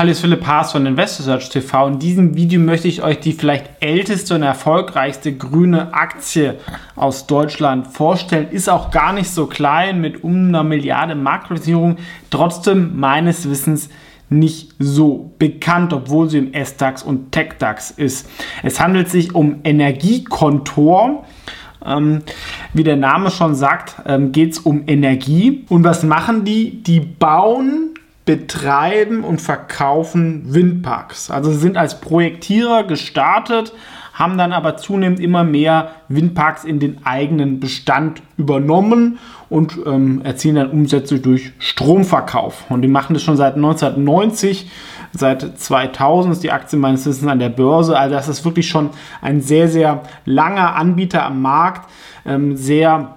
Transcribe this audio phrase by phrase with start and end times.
[0.00, 1.88] Hallo, ist Philipp Haas von InvestorSearch TV.
[1.88, 6.56] In diesem Video möchte ich euch die vielleicht älteste und erfolgreichste grüne Aktie
[6.96, 8.48] aus Deutschland vorstellen.
[8.50, 11.96] Ist auch gar nicht so klein mit um einer Milliarde Marktkapitalisierung.
[12.30, 13.90] Trotzdem meines Wissens
[14.30, 18.26] nicht so bekannt, obwohl sie im S-DAX und TechDAX ist.
[18.62, 21.26] Es handelt sich um Energiekontor.
[21.84, 22.22] Ähm,
[22.72, 25.66] wie der Name schon sagt, ähm, geht es um Energie.
[25.68, 26.82] Und was machen die?
[26.82, 27.89] Die bauen
[28.30, 31.32] betreiben und verkaufen Windparks.
[31.32, 33.72] Also sie sind als Projektierer gestartet,
[34.12, 40.54] haben dann aber zunehmend immer mehr Windparks in den eigenen Bestand übernommen und ähm, erzielen
[40.54, 42.70] dann Umsätze durch Stromverkauf.
[42.70, 44.70] Und die machen das schon seit 1990.
[45.12, 47.98] Seit 2000 ist die Aktie meines Wissens an der Börse.
[47.98, 51.90] Also das ist wirklich schon ein sehr, sehr langer Anbieter am Markt.
[52.24, 53.16] Ähm, sehr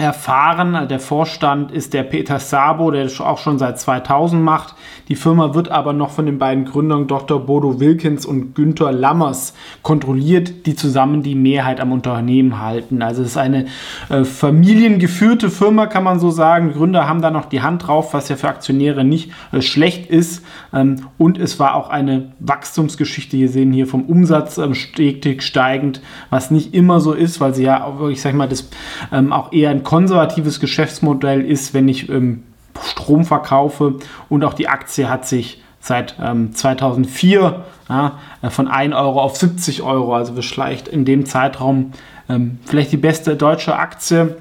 [0.00, 0.88] erfahren.
[0.88, 4.74] Der Vorstand ist der Peter Sabo, der das auch schon seit 2000 macht.
[5.08, 7.44] Die Firma wird aber noch von den beiden Gründern Dr.
[7.44, 13.02] Bodo Wilkins und Günther Lammers kontrolliert, die zusammen die Mehrheit am Unternehmen halten.
[13.02, 13.66] Also es ist eine
[14.08, 16.72] äh, familiengeführte Firma, kann man so sagen.
[16.72, 20.44] Gründer haben da noch die Hand drauf, was ja für Aktionäre nicht äh, schlecht ist.
[20.72, 23.36] Ähm, und es war auch eine Wachstumsgeschichte.
[23.36, 27.64] Wir sehen hier vom Umsatz ähm, stetig steigend, was nicht immer so ist, weil sie
[27.64, 28.68] ja, ich sag mal, das
[29.12, 32.44] ähm, auch eher ein konservatives Geschäftsmodell ist, wenn ich ähm,
[32.80, 33.96] Strom verkaufe
[34.28, 39.36] und auch die Aktie hat sich seit ähm, 2004 ja, äh, von 1 Euro auf
[39.36, 41.90] 70 Euro, also beschleicht in dem Zeitraum
[42.28, 44.36] ähm, vielleicht die beste deutsche Aktie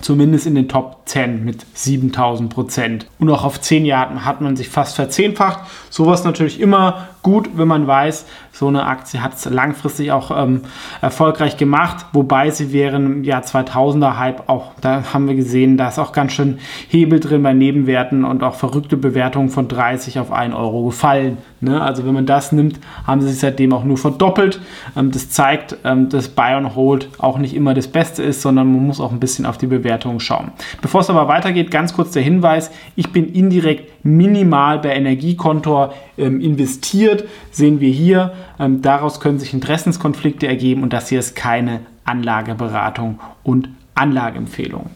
[0.00, 3.06] zumindest in den Top 10 mit 7000 Prozent.
[3.20, 5.60] Und auch auf 10 Jahren hat man sich fast verzehnfacht.
[5.90, 10.60] Sowas natürlich immer gut, wenn man weiß, so eine Aktie hat es langfristig auch ähm,
[11.00, 15.88] erfolgreich gemacht, wobei sie während im Jahr 2000er Hype auch, da haben wir gesehen, da
[15.88, 16.58] ist auch ganz schön
[16.88, 21.38] Hebel drin bei Nebenwerten und auch verrückte Bewertungen von 30 auf 1 Euro gefallen.
[21.60, 21.80] Ne?
[21.80, 24.60] Also wenn man das nimmt, haben sie sich seitdem auch nur verdoppelt.
[24.96, 28.70] Ähm, das zeigt, ähm, dass Buy and Hold auch nicht immer das Beste ist, sondern
[28.70, 30.52] man muss auch ein bisschen auf die Bewertung schauen.
[30.82, 36.40] Bevor es aber weitergeht, ganz kurz der Hinweis, ich bin indirekt minimal bei Energiekontor ähm,
[36.40, 38.32] investiert, sehen wir hier.
[38.58, 44.90] Ähm, daraus können sich Interessenskonflikte ergeben und das hier ist keine Anlageberatung und Anlageempfehlung.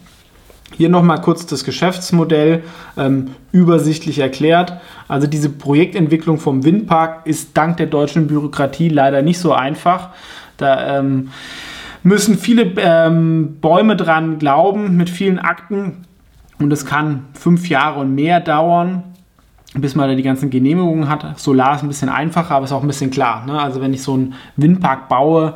[0.75, 2.63] Hier nochmal kurz das Geschäftsmodell
[2.97, 4.73] ähm, übersichtlich erklärt.
[5.07, 10.09] Also diese Projektentwicklung vom Windpark ist dank der deutschen Bürokratie leider nicht so einfach.
[10.57, 11.29] Da ähm,
[12.03, 16.05] müssen viele ähm, Bäume dran glauben mit vielen Akten
[16.59, 19.03] und es kann fünf Jahre und mehr dauern
[19.79, 21.39] bis man da die ganzen Genehmigungen hat.
[21.39, 23.45] Solar ist ein bisschen einfacher, aber ist auch ein bisschen klar.
[23.45, 23.59] Ne?
[23.59, 25.55] Also wenn ich so einen Windpark baue,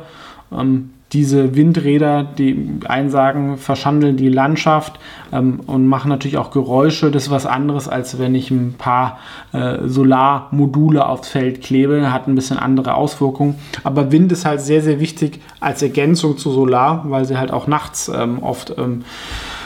[0.52, 4.98] ähm, diese Windräder, die Einsagen verschandeln die Landschaft
[5.30, 7.10] ähm, und machen natürlich auch Geräusche.
[7.10, 9.18] Das ist was anderes, als wenn ich ein paar
[9.52, 12.12] äh, Solarmodule aufs Feld klebe.
[12.12, 13.56] Hat ein bisschen andere Auswirkungen.
[13.84, 17.66] Aber Wind ist halt sehr, sehr wichtig als Ergänzung zu Solar, weil sie halt auch
[17.66, 19.02] nachts ähm, oft ähm,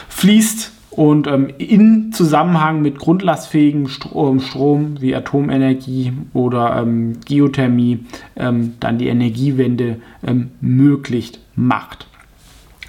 [0.09, 7.99] fließt und ähm, in Zusammenhang mit grundlastfähigem Strom, Strom wie Atomenergie oder ähm, Geothermie
[8.35, 12.07] ähm, dann die Energiewende ähm, möglich macht.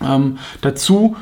[0.01, 1.17] Ähm, dazu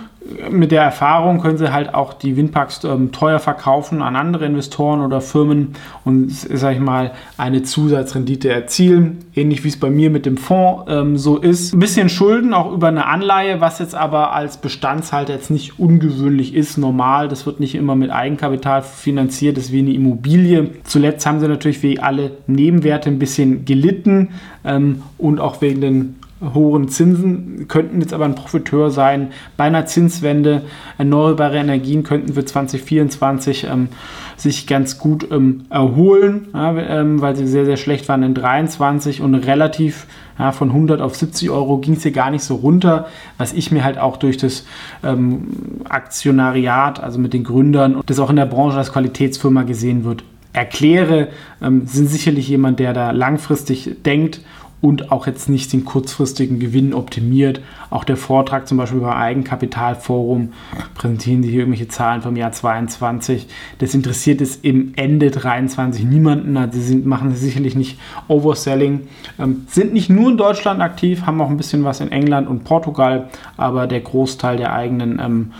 [0.50, 5.00] mit der Erfahrung können sie halt auch die Windparks ähm, teuer verkaufen an andere Investoren
[5.00, 9.25] oder Firmen und, sag ich mal, eine Zusatzrendite erzielen.
[9.34, 11.75] Ähnlich wie es bei mir mit dem Fonds ähm, so ist.
[11.75, 16.54] Ein bisschen Schulden auch über eine Anleihe, was jetzt aber als Bestandshalter jetzt nicht ungewöhnlich
[16.54, 17.28] ist, normal.
[17.28, 20.70] Das wird nicht immer mit Eigenkapital finanziert, das ist wie eine Immobilie.
[20.84, 24.31] Zuletzt haben sie natürlich wie alle Nebenwerte ein bisschen gelitten
[24.65, 29.28] ähm, und auch wegen den hohen Zinsen könnten jetzt aber ein Profiteur sein.
[29.56, 30.62] Bei einer Zinswende
[30.98, 33.88] erneuerbare Energien könnten für 2024 ähm,
[34.36, 39.22] sich ganz gut ähm, erholen, ja, ähm, weil sie sehr, sehr schlecht waren in 23
[39.22, 40.06] und relativ
[40.38, 43.06] ja, von 100 auf 70 Euro ging es hier gar nicht so runter,
[43.38, 44.66] was ich mir halt auch durch das
[45.03, 45.48] ähm,
[45.88, 50.22] Aktionariat, also mit den Gründern und das auch in der Branche als Qualitätsfirma gesehen wird,
[50.53, 51.28] erkläre,
[51.62, 54.41] ähm, sind sicherlich jemand, der da langfristig denkt
[54.86, 57.60] und auch jetzt nicht den kurzfristigen Gewinn optimiert.
[57.91, 60.53] Auch der Vortrag zum Beispiel beim Eigenkapitalforum
[60.94, 63.48] präsentieren die hier irgendwelche Zahlen vom Jahr 22.
[63.80, 66.56] Das interessiert es im Ende 23 niemanden.
[66.56, 67.98] Also sie sind, machen sicherlich nicht
[68.28, 69.09] Overselling,
[69.41, 72.62] ähm, sind nicht nur in Deutschland aktiv, haben auch ein bisschen was in England und
[72.62, 75.53] Portugal, aber der Großteil der eigenen ähm,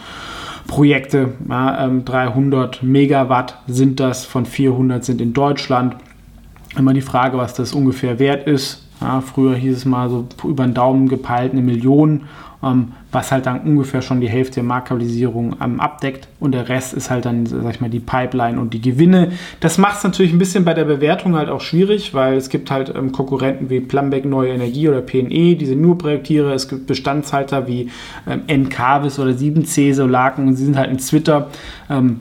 [0.69, 5.97] Projekte, ja, ähm, 300 Megawatt sind das, von 400 sind in Deutschland.
[6.77, 10.65] Immer die Frage, was das ungefähr wert ist Ja, früher hieß es mal so über
[10.65, 12.23] den Daumen gepeilt eine Million,
[12.63, 16.29] ähm, was halt dann ungefähr schon die Hälfte der Marktkapitalisierung ähm, abdeckt.
[16.41, 19.33] Und der Rest ist halt dann, sag ich mal, die Pipeline und die Gewinne.
[19.61, 22.71] Das macht es natürlich ein bisschen bei der Bewertung halt auch schwierig, weil es gibt
[22.71, 26.55] halt ähm, Konkurrenten wie Plumbeck Neue Energie oder PNE, die sind nur Projektiere.
[26.55, 27.91] Es gibt Bestandshalter wie
[28.27, 31.49] ähm, Encarvis oder 7C Solarken und sie sind halt in Twitter.
[31.91, 32.21] Ähm,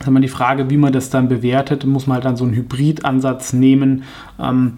[0.00, 1.84] ist immer die Frage, wie man das dann bewertet.
[1.84, 4.04] Muss man halt dann so einen Hybridansatz nehmen.
[4.40, 4.72] Ähm,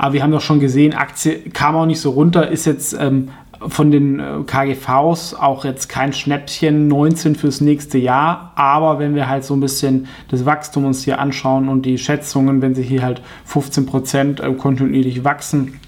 [0.00, 3.28] aber wir haben doch schon gesehen, Aktie kam auch nicht so runter, ist jetzt ähm,
[3.68, 8.52] von den äh, KGVs auch jetzt kein Schnäppchen 19 fürs nächste Jahr.
[8.54, 12.62] Aber wenn wir halt so ein bisschen das Wachstum uns hier anschauen und die Schätzungen,
[12.62, 15.78] wenn sie hier halt 15 Prozent äh, kontinuierlich wachsen,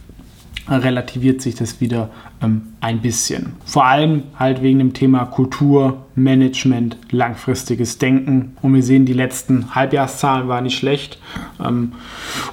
[0.68, 2.10] relativiert sich das wieder
[2.42, 3.52] ähm, ein bisschen.
[3.64, 8.56] Vor allem halt wegen dem Thema Kultur, Management, langfristiges Denken.
[8.62, 11.18] Und wir sehen, die letzten Halbjahreszahlen waren nicht schlecht.
[11.64, 11.92] Ähm,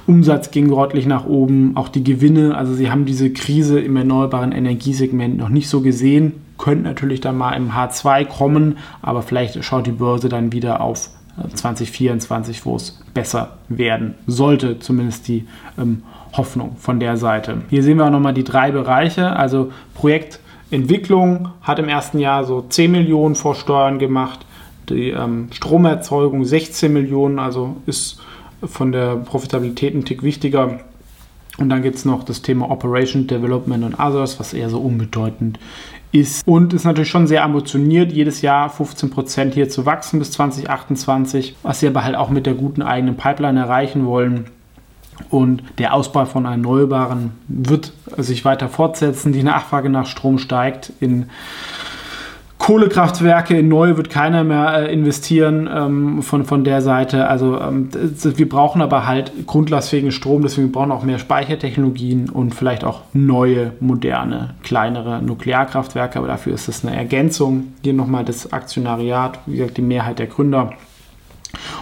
[0.07, 2.55] Umsatz ging deutlich nach oben, auch die Gewinne.
[2.55, 6.33] Also sie haben diese Krise im erneuerbaren Energiesegment noch nicht so gesehen.
[6.57, 11.09] Könnte natürlich dann mal im H2 kommen, aber vielleicht schaut die Börse dann wieder auf
[11.53, 15.47] 2024, äh, wo es besser werden sollte, zumindest die
[15.77, 16.03] ähm,
[16.33, 17.61] Hoffnung von der Seite.
[17.69, 19.35] Hier sehen wir auch nochmal die drei Bereiche.
[19.35, 24.45] Also Projektentwicklung hat im ersten Jahr so 10 Millionen vor Steuern gemacht.
[24.89, 28.19] Die ähm, Stromerzeugung 16 Millionen, also ist
[28.63, 30.79] von der Profitabilität ein Tick wichtiger.
[31.57, 35.59] Und dann gibt es noch das Thema Operation Development und Others, was eher so unbedeutend
[36.11, 36.47] ist.
[36.47, 41.79] Und ist natürlich schon sehr ambitioniert, jedes Jahr 15% hier zu wachsen bis 2028, was
[41.79, 44.45] sie aber halt auch mit der guten eigenen Pipeline erreichen wollen.
[45.29, 49.33] Und der Ausbau von Erneuerbaren wird sich weiter fortsetzen.
[49.33, 50.93] Die Nachfrage nach Strom steigt.
[51.01, 51.29] In
[52.69, 57.27] Kohlekraftwerke, in neue wird keiner mehr äh, investieren ähm, von, von der Seite.
[57.27, 62.53] Also ähm, wir brauchen aber halt grundlastfähigen Strom, deswegen brauchen wir auch mehr Speichertechnologien und
[62.53, 66.19] vielleicht auch neue, moderne, kleinere Nuklearkraftwerke.
[66.19, 67.73] Aber dafür ist es eine Ergänzung.
[67.81, 70.73] Hier nochmal das Aktionariat, wie gesagt, die Mehrheit der Gründer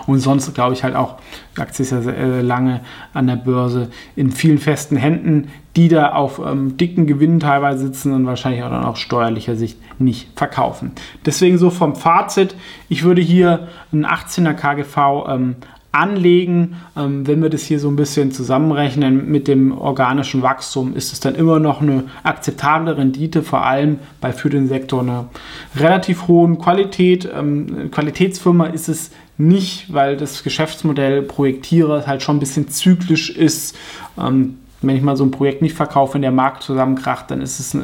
[0.06, 1.16] und sonst glaube ich halt auch,
[1.56, 2.82] die Aktie ist ja sehr lange
[3.14, 8.14] an der Börse in vielen festen Händen, die da auf ähm, dicken Gewinnen teilweise sitzen
[8.14, 10.92] und wahrscheinlich auch dann aus steuerlicher Sicht nicht verkaufen.
[11.26, 12.56] Deswegen so vom Fazit,
[12.90, 15.56] ich würde hier einen 18er KGV ähm,
[15.98, 16.76] anlegen.
[16.96, 21.20] Ähm, wenn wir das hier so ein bisschen zusammenrechnen mit dem organischen Wachstum, ist es
[21.20, 25.30] dann immer noch eine akzeptable Rendite, vor allem bei für den Sektor einer
[25.76, 27.28] relativ hohen Qualität.
[27.34, 33.76] Ähm, Qualitätsfirma ist es nicht, weil das Geschäftsmodell Projektierer halt schon ein bisschen zyklisch ist.
[34.20, 37.60] Ähm, wenn ich mal so ein Projekt nicht verkaufe, wenn der Markt zusammenkracht, dann ist
[37.60, 37.82] es äh,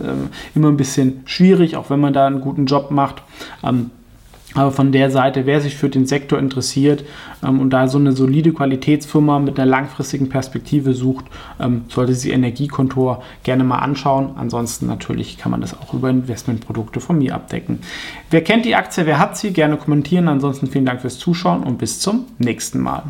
[0.54, 3.24] immer ein bisschen schwierig, auch wenn man da einen guten Job macht.
[3.64, 3.90] Ähm,
[4.56, 7.04] aber von der Seite, wer sich für den Sektor interessiert
[7.44, 11.26] ähm, und da so eine solide Qualitätsfirma mit einer langfristigen Perspektive sucht,
[11.60, 14.32] ähm, sollte sich Energiekontor gerne mal anschauen.
[14.36, 17.80] Ansonsten natürlich kann man das auch über Investmentprodukte von mir abdecken.
[18.30, 20.28] Wer kennt die Aktie, wer hat sie, gerne kommentieren.
[20.28, 23.04] Ansonsten vielen Dank fürs Zuschauen und bis zum nächsten Mal.